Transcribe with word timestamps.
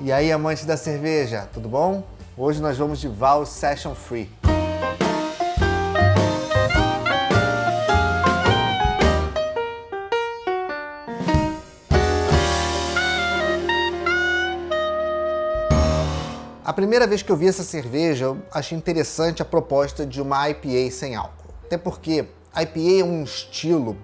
E 0.00 0.12
aí, 0.12 0.30
amantes 0.30 0.64
da 0.64 0.76
cerveja, 0.76 1.48
tudo 1.52 1.68
bom? 1.68 2.04
Hoje 2.36 2.62
nós 2.62 2.78
vamos 2.78 3.00
de 3.00 3.08
Val 3.08 3.44
Session 3.44 3.96
Free. 3.96 4.30
A 16.64 16.72
primeira 16.72 17.04
vez 17.04 17.20
que 17.20 17.32
eu 17.32 17.36
vi 17.36 17.48
essa 17.48 17.64
cerveja, 17.64 18.26
eu 18.26 18.38
achei 18.52 18.78
interessante 18.78 19.42
a 19.42 19.44
proposta 19.44 20.06
de 20.06 20.22
uma 20.22 20.48
IPA 20.48 20.92
sem 20.92 21.16
álcool. 21.16 21.52
Até 21.64 21.76
porque 21.76 22.24
IPA 22.54 23.00
é 23.00 23.04
um 23.04 23.24
estilo, 23.24 23.96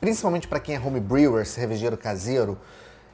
principalmente 0.00 0.46
para 0.46 0.60
quem 0.60 0.76
é 0.76 0.78
home 0.78 1.00
brewer, 1.00 1.44
cervejeiro 1.44 1.96
caseiro, 1.98 2.56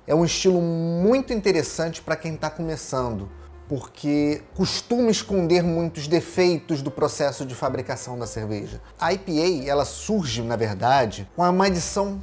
é 0.06 0.14
um 0.14 0.24
estilo 0.24 0.60
muito 0.60 1.32
interessante 1.32 2.00
para 2.00 2.16
quem 2.16 2.34
está 2.34 2.48
começando, 2.48 3.28
porque 3.68 4.42
costuma 4.54 5.10
esconder 5.10 5.62
muitos 5.62 6.06
defeitos 6.06 6.80
do 6.80 6.90
processo 6.90 7.44
de 7.44 7.54
fabricação 7.54 8.16
da 8.18 8.26
cerveja. 8.26 8.80
A 9.00 9.12
IPA, 9.12 9.68
ela 9.68 9.84
surge, 9.84 10.42
na 10.42 10.54
verdade, 10.54 11.28
com 11.34 11.42
uma 11.42 11.66
adição 11.66 12.22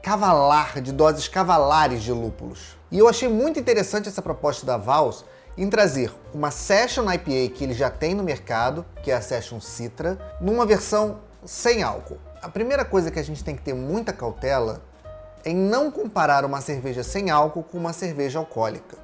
cavalar, 0.00 0.80
de 0.80 0.92
doses 0.92 1.26
cavalares 1.26 2.02
de 2.02 2.12
lúpulos. 2.12 2.76
E 2.90 2.98
eu 2.98 3.08
achei 3.08 3.28
muito 3.28 3.58
interessante 3.58 4.08
essa 4.08 4.22
proposta 4.22 4.64
da 4.64 4.76
Vals, 4.76 5.24
em 5.56 5.68
trazer 5.68 6.12
uma 6.32 6.52
Session 6.52 7.10
IPA 7.12 7.52
que 7.52 7.64
ele 7.64 7.74
já 7.74 7.90
tem 7.90 8.14
no 8.14 8.22
mercado, 8.22 8.86
que 9.02 9.10
é 9.10 9.14
a 9.16 9.20
Session 9.20 9.60
Citra, 9.60 10.16
numa 10.40 10.64
versão 10.64 11.18
sem 11.44 11.82
álcool. 11.82 12.18
A 12.40 12.48
primeira 12.48 12.84
coisa 12.84 13.10
que 13.10 13.18
a 13.18 13.24
gente 13.24 13.42
tem 13.42 13.56
que 13.56 13.62
ter 13.62 13.74
muita 13.74 14.12
cautela 14.12 14.80
em 15.44 15.54
não 15.54 15.90
comparar 15.90 16.44
uma 16.44 16.60
cerveja 16.60 17.02
sem 17.02 17.30
álcool 17.30 17.62
com 17.62 17.78
uma 17.78 17.92
cerveja 17.92 18.38
alcoólica, 18.38 18.96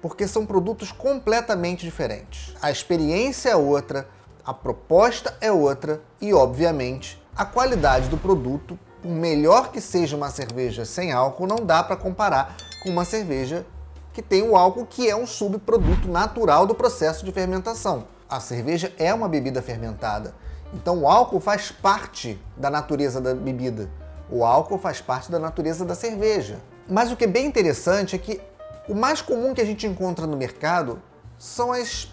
porque 0.00 0.26
são 0.26 0.46
produtos 0.46 0.92
completamente 0.92 1.84
diferentes. 1.84 2.54
A 2.60 2.70
experiência 2.70 3.50
é 3.50 3.56
outra, 3.56 4.08
a 4.44 4.52
proposta 4.52 5.36
é 5.40 5.50
outra 5.50 6.00
e, 6.20 6.32
obviamente, 6.34 7.22
a 7.36 7.44
qualidade 7.44 8.08
do 8.08 8.16
produto, 8.16 8.78
por 9.02 9.10
melhor 9.10 9.70
que 9.72 9.80
seja 9.80 10.16
uma 10.16 10.30
cerveja 10.30 10.84
sem 10.84 11.12
álcool, 11.12 11.46
não 11.46 11.64
dá 11.64 11.82
para 11.82 11.96
comparar 11.96 12.56
com 12.82 12.90
uma 12.90 13.04
cerveja 13.04 13.66
que 14.12 14.22
tem 14.22 14.42
o 14.42 14.56
álcool, 14.56 14.86
que 14.86 15.08
é 15.08 15.16
um 15.16 15.26
subproduto 15.26 16.08
natural 16.08 16.66
do 16.66 16.74
processo 16.74 17.24
de 17.24 17.32
fermentação. 17.32 18.06
A 18.28 18.38
cerveja 18.38 18.92
é 18.98 19.12
uma 19.12 19.28
bebida 19.28 19.60
fermentada, 19.60 20.34
então 20.72 21.00
o 21.00 21.08
álcool 21.08 21.40
faz 21.40 21.72
parte 21.72 22.40
da 22.56 22.70
natureza 22.70 23.20
da 23.20 23.34
bebida. 23.34 23.90
O 24.34 24.44
álcool 24.44 24.80
faz 24.80 25.00
parte 25.00 25.30
da 25.30 25.38
natureza 25.38 25.84
da 25.84 25.94
cerveja. 25.94 26.58
Mas 26.88 27.12
o 27.12 27.16
que 27.16 27.22
é 27.22 27.28
bem 27.28 27.46
interessante 27.46 28.16
é 28.16 28.18
que 28.18 28.40
o 28.88 28.92
mais 28.92 29.22
comum 29.22 29.54
que 29.54 29.60
a 29.60 29.64
gente 29.64 29.86
encontra 29.86 30.26
no 30.26 30.36
mercado 30.36 31.00
são 31.38 31.70
as, 31.70 32.08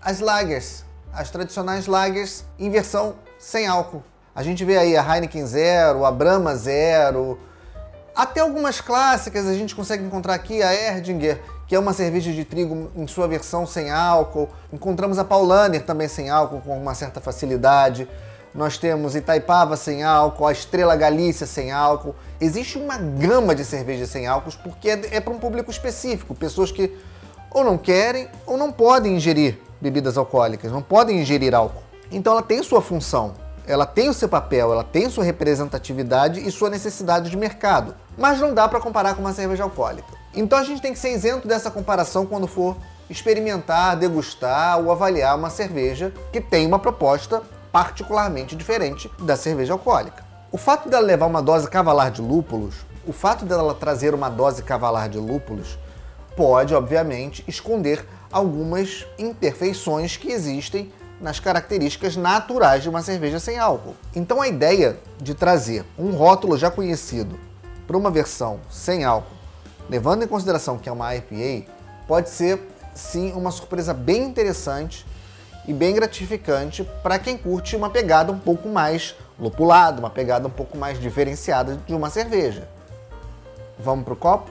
as 0.00 0.20
lagers, 0.20 0.86
as 1.12 1.30
tradicionais 1.30 1.86
lagers 1.86 2.46
em 2.58 2.70
versão 2.70 3.16
sem 3.38 3.66
álcool. 3.66 4.02
A 4.34 4.42
gente 4.42 4.64
vê 4.64 4.78
aí 4.78 4.96
a 4.96 5.02
Heineken 5.02 5.46
Zero, 5.46 6.06
a 6.06 6.10
Brahma 6.10 6.56
Zero, 6.56 7.38
até 8.16 8.40
algumas 8.40 8.80
clássicas 8.80 9.46
a 9.46 9.52
gente 9.52 9.76
consegue 9.76 10.02
encontrar 10.02 10.32
aqui 10.32 10.62
a 10.62 10.72
Erdinger, 10.72 11.42
que 11.66 11.74
é 11.74 11.78
uma 11.78 11.92
cerveja 11.92 12.32
de 12.32 12.46
trigo 12.46 12.90
em 12.96 13.06
sua 13.06 13.28
versão 13.28 13.66
sem 13.66 13.90
álcool. 13.90 14.48
Encontramos 14.72 15.18
a 15.18 15.24
Paulaner 15.24 15.84
também 15.84 16.08
sem 16.08 16.30
álcool, 16.30 16.62
com 16.62 16.74
uma 16.74 16.94
certa 16.94 17.20
facilidade. 17.20 18.08
Nós 18.54 18.78
temos 18.78 19.16
Itaipava 19.16 19.76
sem 19.76 20.04
álcool, 20.04 20.46
a 20.46 20.52
Estrela 20.52 20.94
Galícia 20.94 21.46
sem 21.46 21.72
álcool. 21.72 22.14
Existe 22.40 22.78
uma 22.78 22.96
gama 22.96 23.54
de 23.54 23.64
cervejas 23.64 24.10
sem 24.10 24.26
álcool 24.26 24.52
porque 24.62 24.90
é, 24.90 25.16
é 25.16 25.20
para 25.20 25.32
um 25.32 25.38
público 25.38 25.70
específico, 25.70 26.34
pessoas 26.34 26.70
que 26.70 26.96
ou 27.50 27.64
não 27.64 27.76
querem 27.76 28.28
ou 28.46 28.56
não 28.56 28.70
podem 28.70 29.16
ingerir 29.16 29.58
bebidas 29.80 30.16
alcoólicas, 30.16 30.70
não 30.70 30.82
podem 30.82 31.20
ingerir 31.20 31.54
álcool. 31.54 31.82
Então 32.12 32.32
ela 32.32 32.42
tem 32.42 32.62
sua 32.62 32.80
função 32.80 33.34
ela 33.66 33.86
tem 33.86 34.08
o 34.08 34.14
seu 34.14 34.28
papel, 34.28 34.72
ela 34.72 34.84
tem 34.84 35.08
sua 35.08 35.24
representatividade 35.24 36.46
e 36.46 36.50
sua 36.50 36.68
necessidade 36.68 37.30
de 37.30 37.36
mercado, 37.36 37.94
mas 38.16 38.38
não 38.38 38.52
dá 38.52 38.68
para 38.68 38.80
comparar 38.80 39.14
com 39.14 39.22
uma 39.22 39.32
cerveja 39.32 39.64
alcoólica. 39.64 40.12
Então 40.34 40.58
a 40.58 40.64
gente 40.64 40.82
tem 40.82 40.92
que 40.92 40.98
ser 40.98 41.12
isento 41.12 41.48
dessa 41.48 41.70
comparação 41.70 42.26
quando 42.26 42.46
for 42.46 42.76
experimentar, 43.08 43.96
degustar 43.96 44.78
ou 44.78 44.90
avaliar 44.90 45.36
uma 45.36 45.50
cerveja 45.50 46.12
que 46.32 46.40
tem 46.40 46.66
uma 46.66 46.78
proposta 46.78 47.42
particularmente 47.74 48.54
diferente 48.54 49.10
da 49.18 49.36
cerveja 49.36 49.72
alcoólica. 49.72 50.24
O 50.52 50.56
fato 50.56 50.88
dela 50.88 51.04
levar 51.04 51.26
uma 51.26 51.42
dose 51.42 51.68
cavalar 51.68 52.08
de 52.08 52.22
lúpulos, 52.22 52.76
o 53.04 53.12
fato 53.12 53.44
dela 53.44 53.74
trazer 53.74 54.14
uma 54.14 54.28
dose 54.28 54.62
cavalar 54.62 55.08
de 55.08 55.18
lúpulos, 55.18 55.76
pode, 56.36 56.72
obviamente, 56.72 57.42
esconder 57.48 58.06
algumas 58.30 59.04
imperfeições 59.18 60.16
que 60.16 60.30
existem 60.30 60.92
nas 61.20 61.40
características 61.40 62.14
naturais 62.14 62.84
de 62.84 62.88
uma 62.88 63.02
cerveja 63.02 63.40
sem 63.40 63.58
álcool. 63.58 63.96
Então 64.14 64.40
a 64.40 64.46
ideia 64.46 64.96
de 65.20 65.34
trazer 65.34 65.84
um 65.98 66.12
rótulo 66.12 66.56
já 66.56 66.70
conhecido 66.70 67.36
para 67.88 67.96
uma 67.96 68.10
versão 68.12 68.60
sem 68.70 69.02
álcool, 69.02 69.34
levando 69.90 70.22
em 70.22 70.28
consideração 70.28 70.78
que 70.78 70.88
é 70.88 70.92
uma 70.92 71.12
IPA, 71.16 71.68
pode 72.06 72.30
ser 72.30 72.68
sim 72.94 73.32
uma 73.32 73.50
surpresa 73.50 73.92
bem 73.92 74.22
interessante 74.22 75.04
e 75.66 75.72
bem 75.72 75.94
gratificante 75.94 76.84
para 77.02 77.18
quem 77.18 77.36
curte 77.36 77.74
uma 77.74 77.88
pegada 77.88 78.30
um 78.30 78.38
pouco 78.38 78.68
mais 78.68 79.14
lupulada, 79.38 79.98
uma 79.98 80.10
pegada 80.10 80.46
um 80.46 80.50
pouco 80.50 80.76
mais 80.76 81.00
diferenciada 81.00 81.80
de 81.86 81.94
uma 81.94 82.10
cerveja. 82.10 82.68
Vamos 83.78 84.04
pro 84.04 84.16
copo? 84.16 84.50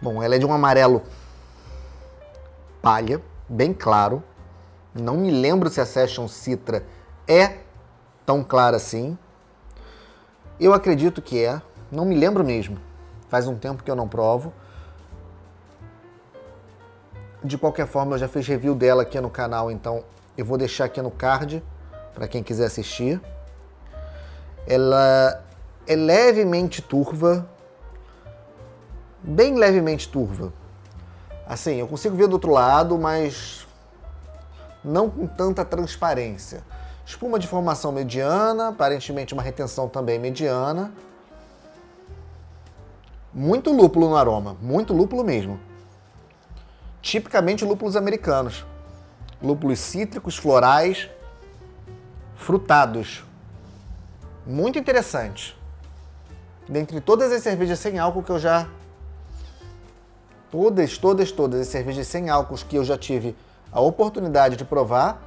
Bom, 0.00 0.22
ela 0.22 0.34
é 0.34 0.38
de 0.38 0.44
um 0.44 0.52
amarelo 0.52 1.02
palha, 2.84 3.22
bem 3.48 3.72
claro. 3.72 4.22
Não 4.94 5.16
me 5.16 5.30
lembro 5.30 5.70
se 5.70 5.80
a 5.80 5.86
Session 5.86 6.28
Citra 6.28 6.84
é 7.26 7.60
tão 8.26 8.44
clara 8.44 8.76
assim. 8.76 9.16
Eu 10.60 10.74
acredito 10.74 11.22
que 11.22 11.42
é, 11.42 11.62
não 11.90 12.04
me 12.04 12.14
lembro 12.14 12.44
mesmo. 12.44 12.76
Faz 13.30 13.48
um 13.48 13.56
tempo 13.56 13.82
que 13.82 13.90
eu 13.90 13.96
não 13.96 14.06
provo. 14.06 14.52
De 17.42 17.56
qualquer 17.56 17.86
forma, 17.86 18.14
eu 18.14 18.18
já 18.18 18.28
fiz 18.28 18.46
review 18.46 18.74
dela 18.74 19.02
aqui 19.02 19.18
no 19.18 19.30
canal, 19.30 19.70
então 19.70 20.04
eu 20.36 20.44
vou 20.44 20.58
deixar 20.58 20.84
aqui 20.84 21.00
no 21.00 21.10
card 21.10 21.64
para 22.14 22.28
quem 22.28 22.42
quiser 22.42 22.66
assistir. 22.66 23.18
Ela 24.66 25.42
é 25.86 25.96
levemente 25.96 26.82
turva, 26.82 27.48
bem 29.22 29.54
levemente 29.54 30.06
turva. 30.06 30.52
Assim, 31.46 31.74
eu 31.74 31.86
consigo 31.86 32.16
ver 32.16 32.26
do 32.26 32.34
outro 32.34 32.50
lado, 32.50 32.98
mas 32.98 33.66
não 34.82 35.10
com 35.10 35.26
tanta 35.26 35.64
transparência. 35.64 36.62
Espuma 37.06 37.38
de 37.38 37.46
formação 37.46 37.92
mediana, 37.92 38.68
aparentemente 38.68 39.34
uma 39.34 39.42
retenção 39.42 39.88
também 39.88 40.18
mediana. 40.18 40.92
Muito 43.32 43.72
lúpulo 43.72 44.08
no 44.08 44.16
aroma, 44.16 44.56
muito 44.60 44.94
lúpulo 44.94 45.22
mesmo. 45.22 45.60
Tipicamente 47.02 47.64
lúpulos 47.64 47.96
americanos. 47.96 48.64
Lúpulos 49.42 49.78
cítricos, 49.80 50.36
florais, 50.36 51.10
frutados. 52.36 53.24
Muito 54.46 54.78
interessante. 54.78 55.58
Dentre 56.66 57.00
todas 57.00 57.30
as 57.30 57.42
cervejas 57.42 57.78
sem 57.78 57.98
álcool 57.98 58.22
que 58.22 58.30
eu 58.30 58.38
já 58.38 58.66
todas, 60.54 60.96
todas, 60.96 61.32
todas 61.32 61.60
as 61.62 61.66
cervejas 61.66 62.06
sem 62.06 62.30
álcool 62.30 62.54
que 62.54 62.78
eu 62.78 62.84
já 62.84 62.96
tive 62.96 63.36
a 63.72 63.80
oportunidade 63.80 64.54
de 64.54 64.64
provar, 64.64 65.20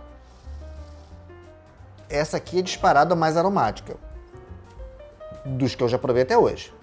essa 2.10 2.38
aqui 2.38 2.60
é 2.60 2.62
disparada 2.62 3.14
mais 3.14 3.36
aromática 3.36 3.98
dos 5.44 5.76
que 5.76 5.84
eu 5.84 5.90
já 5.90 6.00
provei 6.00 6.24
até 6.24 6.38
hoje. 6.38 6.74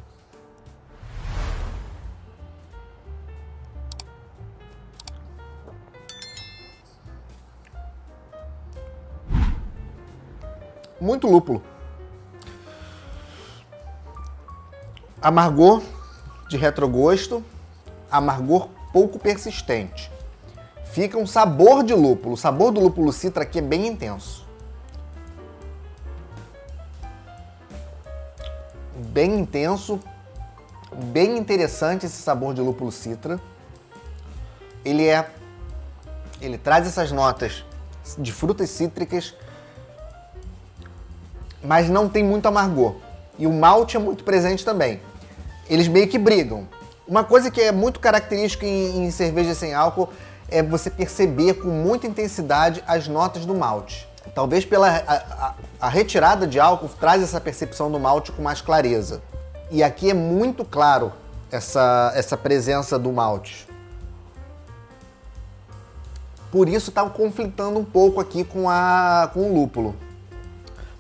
Muito 11.00 11.26
lúpulo. 11.26 11.62
Amargor 15.22 15.82
de 16.50 16.58
retrogosto 16.58 17.42
amargor 18.16 18.68
pouco 18.92 19.18
persistente. 19.18 20.10
Fica 20.92 21.18
um 21.18 21.26
sabor 21.26 21.82
de 21.82 21.92
lúpulo. 21.92 22.34
O 22.34 22.36
sabor 22.36 22.70
do 22.70 22.80
lúpulo 22.80 23.12
citra 23.12 23.42
aqui 23.42 23.58
é 23.58 23.62
bem 23.62 23.88
intenso. 23.88 24.44
Bem 29.08 29.40
intenso, 29.40 30.00
bem 30.92 31.36
interessante 31.36 32.06
esse 32.06 32.22
sabor 32.22 32.54
de 32.54 32.60
lúpulo 32.60 32.92
citra. 32.92 33.40
Ele 34.84 35.06
é 35.08 35.28
ele 36.40 36.58
traz 36.58 36.86
essas 36.86 37.10
notas 37.10 37.64
de 38.18 38.30
frutas 38.32 38.68
cítricas, 38.70 39.34
mas 41.62 41.88
não 41.88 42.08
tem 42.08 42.22
muito 42.22 42.46
amargor. 42.46 42.96
E 43.38 43.46
o 43.46 43.52
malte 43.52 43.96
é 43.96 44.00
muito 44.00 44.22
presente 44.22 44.64
também. 44.64 45.00
Eles 45.68 45.88
meio 45.88 46.06
que 46.06 46.18
brigam. 46.18 46.68
Uma 47.06 47.22
coisa 47.22 47.50
que 47.50 47.60
é 47.60 47.70
muito 47.70 48.00
característica 48.00 48.64
em, 48.64 49.04
em 49.04 49.10
cerveja 49.10 49.54
sem 49.54 49.74
álcool 49.74 50.08
é 50.48 50.62
você 50.62 50.88
perceber 50.88 51.54
com 51.54 51.68
muita 51.68 52.06
intensidade 52.06 52.82
as 52.86 53.06
notas 53.08 53.44
do 53.44 53.54
malte. 53.54 54.08
Talvez 54.34 54.64
pela 54.64 54.88
a, 54.88 55.14
a, 55.14 55.54
a 55.82 55.88
retirada 55.88 56.46
de 56.46 56.58
álcool 56.58 56.88
traz 56.88 57.22
essa 57.22 57.38
percepção 57.38 57.90
do 57.90 58.00
malte 58.00 58.32
com 58.32 58.42
mais 58.42 58.62
clareza. 58.62 59.20
E 59.70 59.82
aqui 59.82 60.10
é 60.10 60.14
muito 60.14 60.64
claro 60.64 61.12
essa, 61.52 62.10
essa 62.14 62.38
presença 62.38 62.98
do 62.98 63.12
malte. 63.12 63.68
Por 66.50 66.70
isso 66.70 66.88
está 66.88 67.04
conflitando 67.10 67.78
um 67.78 67.84
pouco 67.84 68.18
aqui 68.18 68.44
com, 68.44 68.70
a, 68.70 69.28
com 69.34 69.50
o 69.50 69.54
lúpulo. 69.54 69.94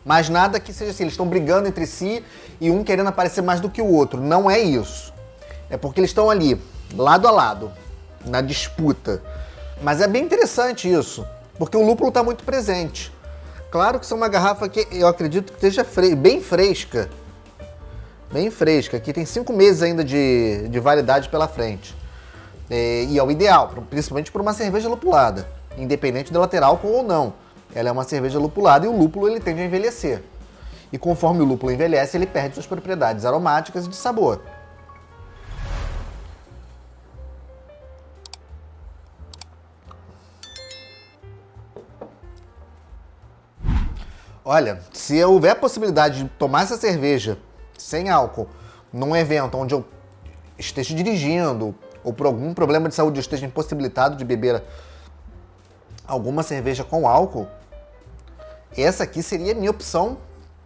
Mas 0.04 0.28
nada 0.28 0.60
que 0.60 0.70
seja 0.70 0.90
assim, 0.90 1.04
eles 1.04 1.14
estão 1.14 1.26
brigando 1.26 1.66
entre 1.66 1.86
si 1.86 2.22
e 2.60 2.70
um 2.70 2.84
querendo 2.84 3.06
aparecer 3.06 3.40
mais 3.40 3.58
do 3.58 3.70
que 3.70 3.80
o 3.80 3.86
outro. 3.86 4.20
Não 4.20 4.50
é 4.50 4.58
isso. 4.58 5.13
É 5.70 5.76
porque 5.76 6.00
eles 6.00 6.10
estão 6.10 6.30
ali, 6.30 6.60
lado 6.96 7.26
a 7.26 7.30
lado, 7.30 7.72
na 8.24 8.40
disputa. 8.40 9.22
Mas 9.82 10.00
é 10.00 10.06
bem 10.06 10.24
interessante 10.24 10.90
isso, 10.90 11.26
porque 11.58 11.76
o 11.76 11.84
lúpulo 11.84 12.08
está 12.08 12.22
muito 12.22 12.44
presente. 12.44 13.12
Claro 13.70 13.98
que 13.98 14.04
isso 14.04 14.14
é 14.14 14.16
uma 14.16 14.28
garrafa 14.28 14.68
que 14.68 14.86
eu 14.92 15.08
acredito 15.08 15.52
que 15.52 15.58
esteja 15.58 15.84
fre 15.84 16.14
bem 16.14 16.40
fresca. 16.40 17.10
Bem 18.32 18.50
fresca. 18.50 18.96
Aqui 18.96 19.12
tem 19.12 19.24
cinco 19.24 19.52
meses 19.52 19.82
ainda 19.82 20.04
de, 20.04 20.68
de 20.68 20.80
validade 20.80 21.28
pela 21.28 21.48
frente. 21.48 21.94
É, 22.70 23.04
e 23.04 23.18
é 23.18 23.22
o 23.22 23.30
ideal, 23.30 23.68
principalmente 23.90 24.32
para 24.32 24.40
uma 24.40 24.52
cerveja 24.52 24.88
lupulada, 24.88 25.48
independente 25.76 26.32
dela 26.32 26.48
ter 26.48 26.62
álcool 26.62 26.92
ou 26.92 27.02
não. 27.02 27.34
Ela 27.74 27.88
é 27.88 27.92
uma 27.92 28.04
cerveja 28.04 28.38
lupulada 28.38 28.86
e 28.86 28.88
o 28.88 28.96
lúpulo 28.96 29.28
ele 29.28 29.40
tende 29.40 29.60
a 29.60 29.64
envelhecer. 29.64 30.22
E 30.92 30.98
conforme 30.98 31.42
o 31.42 31.44
lúpulo 31.44 31.72
envelhece, 31.72 32.16
ele 32.16 32.26
perde 32.26 32.54
suas 32.54 32.66
propriedades 32.66 33.24
aromáticas 33.24 33.86
e 33.86 33.88
de 33.88 33.96
sabor. 33.96 34.40
Olha, 44.46 44.78
se 44.92 45.24
houver 45.24 45.52
a 45.52 45.56
possibilidade 45.56 46.22
de 46.22 46.28
tomar 46.28 46.64
essa 46.64 46.76
cerveja 46.76 47.38
sem 47.78 48.10
álcool 48.10 48.46
num 48.92 49.16
evento 49.16 49.56
onde 49.56 49.74
eu 49.74 49.82
esteja 50.58 50.94
dirigindo 50.94 51.74
ou 52.04 52.12
por 52.12 52.26
algum 52.26 52.52
problema 52.52 52.90
de 52.90 52.94
saúde 52.94 53.16
eu 53.16 53.22
esteja 53.22 53.46
impossibilitado 53.46 54.16
de 54.16 54.24
beber 54.24 54.62
alguma 56.06 56.42
cerveja 56.42 56.84
com 56.84 57.08
álcool, 57.08 57.48
essa 58.76 59.04
aqui 59.04 59.22
seria 59.22 59.52
a 59.52 59.54
minha 59.54 59.70
opção, 59.70 60.18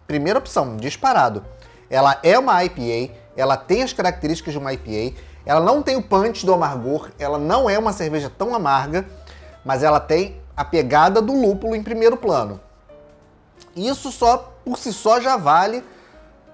primeira 0.05 0.39
opção, 0.39 0.75
disparado. 0.75 1.45
Ela 1.89 2.19
é 2.21 2.37
uma 2.37 2.61
IPA, 2.61 3.13
ela 3.37 3.55
tem 3.55 3.81
as 3.81 3.93
características 3.93 4.51
de 4.51 4.57
uma 4.59 4.73
IPA, 4.73 5.17
ela 5.45 5.61
não 5.61 5.81
tem 5.81 5.95
o 5.95 6.03
punch 6.03 6.45
do 6.45 6.53
amargor, 6.53 7.11
ela 7.17 7.37
não 7.37 7.69
é 7.69 7.79
uma 7.79 7.93
cerveja 7.93 8.29
tão 8.29 8.53
amarga, 8.53 9.05
mas 9.63 9.83
ela 9.83 10.01
tem 10.01 10.41
a 10.57 10.65
pegada 10.65 11.21
do 11.21 11.31
lúpulo 11.31 11.73
em 11.73 11.81
primeiro 11.81 12.17
plano. 12.17 12.59
Isso 13.75 14.11
só 14.11 14.53
por 14.65 14.77
si 14.77 14.93
só 14.93 15.19
já 15.19 15.37
vale 15.37 15.83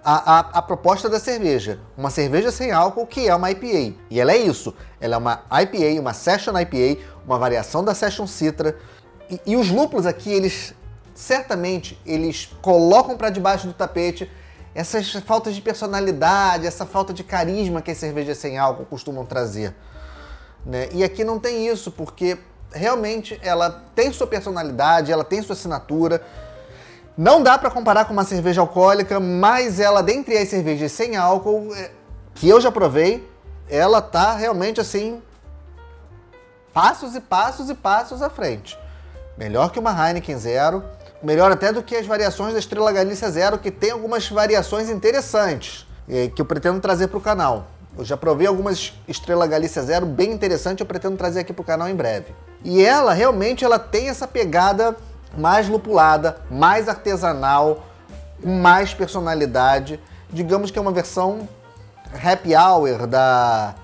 a, 0.04 0.38
a, 0.38 0.40
a, 0.40 0.62
proposta 0.62 1.10
da 1.10 1.20
cerveja. 1.20 1.80
Uma 1.98 2.10
cerveja 2.10 2.52
sem 2.52 2.72
álcool 2.72 3.08
que 3.08 3.28
é 3.28 3.36
uma 3.36 3.50
IPA. 3.50 3.96
E 4.10 4.20
ela 4.20 4.32
é 4.32 4.38
isso. 4.38 4.74
Ela 5.02 5.16
é 5.16 5.18
uma 5.18 5.44
IPA, 5.64 6.00
uma 6.00 6.14
Session 6.14 6.54
IPA, 6.60 7.02
uma 7.26 7.40
variação 7.40 7.84
da 7.84 7.96
Session 7.96 8.28
Citra. 8.28 8.78
E, 9.30 9.42
e 9.46 9.56
os 9.56 9.70
lúpulos 9.70 10.06
aqui, 10.06 10.32
eles 10.32 10.74
certamente 11.16 12.00
eles 12.06 12.50
colocam 12.62 13.16
para 13.18 13.30
debaixo 13.30 13.66
do 13.68 13.74
tapete 13.74 14.30
essas 14.76 15.10
faltas 15.14 15.56
de 15.56 15.62
personalidade, 15.62 16.68
essa 16.68 16.86
falta 16.86 17.14
de 17.14 17.24
carisma 17.24 17.82
que 17.82 17.90
as 17.90 17.98
cervejas 17.98 18.38
sem 18.38 18.58
álcool 18.58 18.86
costumam 18.86 19.26
trazer. 19.26 19.74
Né? 20.66 20.90
E 20.92 21.04
aqui 21.04 21.24
não 21.24 21.40
tem 21.40 21.66
isso, 21.68 21.90
porque 21.90 22.38
realmente 22.74 23.40
ela 23.42 23.70
tem 23.96 24.12
sua 24.12 24.28
personalidade, 24.28 25.12
ela 25.12 25.24
tem 25.24 25.42
sua 25.42 25.54
assinatura 25.54 26.22
não 27.18 27.42
dá 27.42 27.58
para 27.58 27.72
comparar 27.72 28.06
com 28.06 28.14
uma 28.14 28.26
cerveja 28.26 28.62
alcoólica, 28.62 29.20
mas 29.20 29.80
ela, 29.80 30.04
dentre 30.04 30.38
as 30.38 30.50
cervejas 30.50 30.92
sem 30.92 31.16
álcool, 31.16 31.74
é, 31.74 31.92
que 32.34 32.50
eu 32.50 32.60
já 32.60 32.72
provei, 32.72 33.28
ela 33.70 34.02
tá 34.02 34.36
realmente 34.36 34.82
assim, 34.82 35.22
passos 36.74 37.16
e 37.16 37.22
passos 37.22 37.70
e 37.70 37.74
passos 37.74 38.22
à 38.22 38.30
frente. 38.30 38.78
Melhor 39.38 39.72
que 39.72 39.80
uma 39.80 39.92
Heineken 39.92 40.38
Zero, 40.38 40.84
melhor 41.24 41.52
até 41.52 41.72
do 41.72 41.82
que 41.82 41.96
as 41.96 42.06
variações 42.06 42.54
da 42.54 42.60
Estrela 42.60 42.92
Galícia 42.92 43.30
Zero, 43.32 43.58
que 43.58 43.72
tem 43.72 43.92
algumas 43.92 44.30
variações 44.30 44.90
interessantes, 44.90 45.88
que 46.36 46.42
eu 46.42 46.46
pretendo 46.46 46.80
trazer 46.80 47.08
para 47.08 47.18
o 47.18 47.22
canal. 47.22 47.68
Eu 47.98 48.04
já 48.04 48.18
provei 48.18 48.46
algumas 48.46 48.94
Estrela 49.08 49.48
Galícia 49.48 49.82
Zero 49.82 50.06
bem 50.06 50.32
interessantes, 50.32 50.82
eu 50.82 50.86
pretendo 50.86 51.16
trazer 51.16 51.40
aqui 51.40 51.54
para 51.54 51.62
o 51.62 51.66
canal 51.66 51.88
em 51.88 51.96
breve. 51.96 52.36
E 52.64 52.84
ela 52.84 53.14
realmente 53.14 53.64
ela 53.64 53.80
tem 53.80 54.10
essa 54.10 54.28
pegada 54.28 54.98
mais 55.38 55.68
lupulada, 55.68 56.38
mais 56.50 56.88
artesanal, 56.88 57.84
com 58.42 58.50
mais 58.50 58.94
personalidade. 58.94 60.00
Digamos 60.30 60.72
que 60.72 60.80
é 60.80 60.82
uma 60.82 60.92
versão 60.92 61.48
happy 62.14 62.56
hour 62.56 63.08
da, 63.08 63.76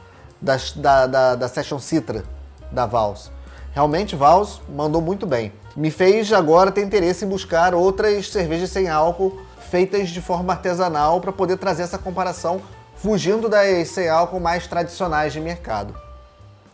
da, 0.42 0.58
da, 0.76 1.08
da, 1.08 1.36
da 1.36 1.48
Session 1.48 1.80
Citra 1.80 2.24
da 2.72 2.86
Vals. 2.86 3.32
Realmente, 3.74 4.16
Vals 4.16 4.62
mandou 4.70 5.02
muito 5.02 5.26
bem. 5.26 5.54
Me 5.76 5.90
fez 5.90 6.32
agora 6.34 6.72
ter 6.72 6.84
interesse 6.84 7.24
em 7.24 7.28
buscar 7.28 7.74
outras 7.74 8.30
cervejas 8.30 8.70
sem 8.70 8.90
álcool 8.90 9.40
feitas 9.72 10.10
de 10.10 10.20
forma 10.20 10.52
artesanal 10.52 11.22
para 11.22 11.32
poder 11.32 11.56
trazer 11.56 11.84
essa 11.84 11.98
comparação, 11.98 12.62
fugindo 12.98 13.48
das 13.48 13.88
sem 13.88 14.10
álcool 14.10 14.42
mais 14.42 14.68
tradicionais 14.68 15.32
de 15.32 15.40
mercado. 15.40 15.96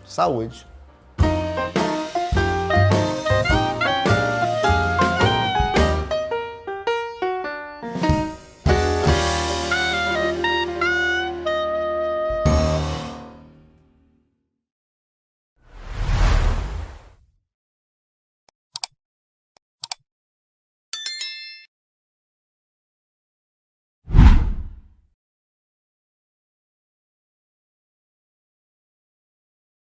Saúde! 0.03 0.65